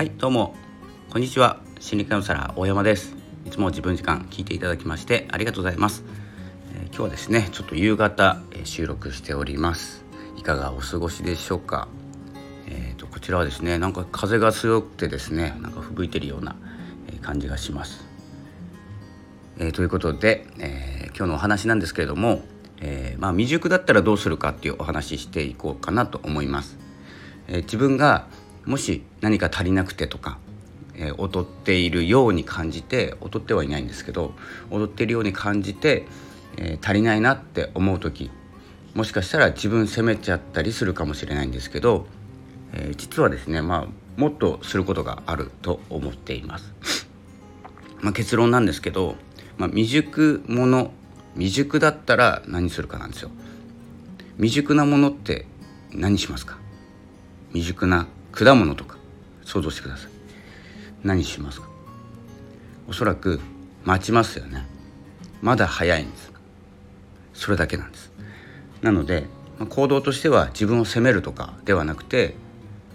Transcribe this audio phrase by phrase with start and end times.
[0.00, 0.54] はいどうも。
[1.10, 1.60] こんにちは。
[1.78, 3.14] 心理カウンセラー大山です。
[3.44, 6.04] いつも自分時間聞いていただきましてありがとうございます、
[6.74, 10.02] えー、今日はですねちょっと夕方、えー、収録しております。
[10.38, 11.86] いかがお過ごしでしょうか。
[12.66, 16.56] えーと、こちらはですねなんか風が強くてですねなんか吹雪いてるような
[17.20, 18.02] 感じがします、
[19.58, 22.40] えー、ということで、え今日のお話なんですけれども、
[22.80, 26.78] えまあ、未熟だったらどうするかっていうお話ししていこうかなと思います、
[27.48, 28.28] え自分が
[28.66, 30.38] もし何か足りなくてとか、
[30.94, 34.34] えー、踊っているように感じて踊ってはいないんですけど
[34.70, 36.06] 踊っているように感じて、
[36.56, 38.30] えー、足りないなって思う時
[38.94, 42.06] もしかしたら自分責めちゃったりするかもしれないんですけど、
[42.72, 46.74] えー、実はですねまあもっとすることがあると思っています。
[48.02, 49.16] まあ、結論なんですけど、
[49.56, 50.90] まあ、未熟者
[51.34, 53.30] 未熟だったら何するかなんですよ。
[54.36, 55.46] 未熟なものって
[55.92, 56.58] 何しますか？
[57.52, 58.96] 未熟な果物とか
[59.44, 60.10] 想像してください。
[61.02, 61.68] 何しますか？
[62.88, 63.40] おそらく
[63.84, 64.66] 待ちますよね。
[65.40, 66.32] まだ早いんです。
[67.32, 68.12] それだけなんです。
[68.82, 69.26] なので
[69.68, 72.34] 行動としては自分を責めるとかではなくて、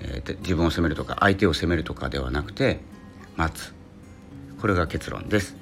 [0.00, 2.80] えー、自分を責めるとか相手を責めるとかではなくて
[3.36, 3.74] 待つ。
[4.60, 5.54] これが結論です、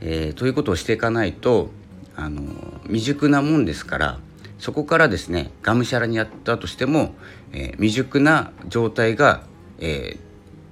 [0.00, 1.70] えー、ということをしていかないと
[2.16, 2.42] あの
[2.84, 4.18] 未熟なもんですから
[4.62, 7.16] そこからですねがむしゃらにやったとしても、
[7.50, 9.42] えー、未熟な状態が、
[9.80, 10.18] え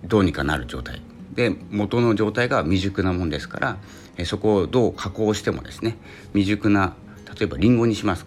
[0.04, 1.02] ー、どうにかなる状態。
[1.34, 3.76] で元の状態が未熟なもんですから、
[4.16, 5.96] え、そこをどう加工してもですね
[6.34, 6.94] 未熟な
[7.36, 8.26] 例えばリンゴにします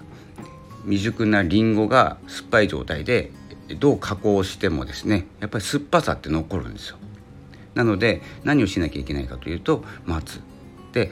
[0.83, 3.31] 未熟なリンゴが酸っぱい状態で
[3.79, 6.97] どう加工してもですねやっぱり酸っぱさって残るんですよ。
[7.73, 10.41] なので何をしなきゃいけないかというと待つ
[10.91, 11.09] で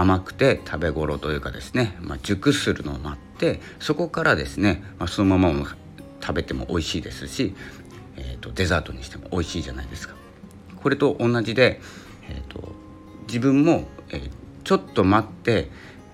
[0.00, 5.76] 甘くて食べ頃というかですね、まあ、熟するのを待ってそこからですね、まあ、そのまま
[6.20, 7.54] 食べても美味しいですし、
[8.16, 10.14] えーと、デザートにしても美味しいじゃないですか。
[10.82, 11.80] これと同じで、
[12.28, 12.72] えーと、
[13.26, 14.30] 自分も、えー、
[14.64, 15.68] ちょっと待って、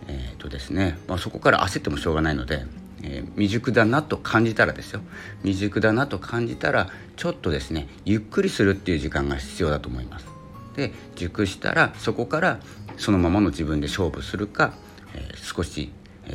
[0.08, 2.64] えーとですねまあ、そこから焦ってもしょうがないので、
[3.03, 5.00] えー、未熟だなと感じたらですよ
[5.42, 10.35] 未熟だなと感じたらちょっとですねゆっくりするっていう時間が必要だと思います。
[10.76, 12.60] で熟したらそこから
[12.97, 14.75] そのままの自分で勝負するか、
[15.14, 15.91] えー、少し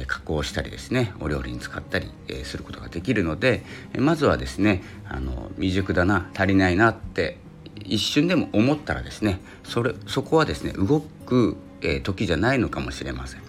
[0.07, 2.09] 加工したりですねお料理に使ったり
[2.44, 3.62] することができるので
[3.97, 7.38] まずはですねあの未熟だな足りないなって
[7.84, 11.01] 一瞬でも思ったらですねそれそこはですね動
[11.31, 11.57] く、
[12.03, 13.41] 時じゃないのかもしれません。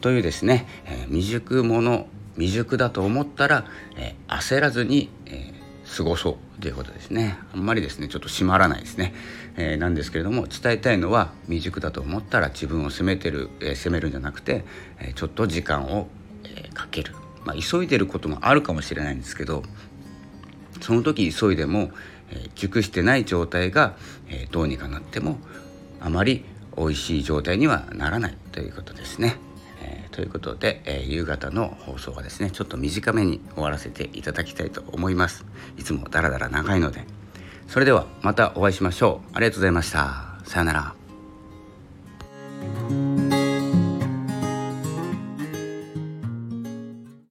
[0.00, 0.66] というですね、
[1.08, 3.64] 未熟者未熟だと思ったら、
[4.28, 5.08] 焦らずに、
[5.94, 7.38] 過ごそうということですね。
[7.52, 9.14] あんまりですねちょっと締まらないですね、
[9.56, 14.64] えー、なんですけれども伝えたいのは未熟だと思ったら自分を責めてる、えー、責めるんじゃなくて、
[15.00, 16.08] え、ちょっと時間を、
[16.44, 17.14] えかける、
[17.44, 19.62] まあ、急いでることもあるかもしれないんですけど
[20.80, 21.90] その時急いでも、
[22.30, 23.94] え熟してない状態が、
[24.28, 25.38] えどうにかなっても
[26.00, 26.44] あまり
[26.76, 29.36] 美味しい状態にはならないということですね。
[29.82, 35.44] えということで、えー、夕方の放送はですねちょっと短めに終わらせていただきたいと思います。
[35.76, 37.04] いつもダラダラ長いので。
[37.68, 39.36] それではまたお会いしましょう。
[39.36, 40.38] ありがとうございました。
[40.44, 41.01] さようなら。